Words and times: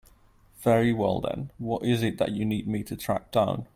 Very 0.63 0.91
well 0.93 1.21
then, 1.21 1.51
what 1.59 1.85
is 1.85 2.01
it 2.01 2.17
that 2.17 2.31
you 2.31 2.43
need 2.43 2.67
me 2.67 2.81
to 2.85 2.97
track 2.97 3.31
down? 3.31 3.67